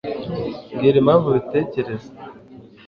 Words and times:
mbwira 0.73 0.97
impamvu 0.99 1.25
ubitekereza 1.27 2.09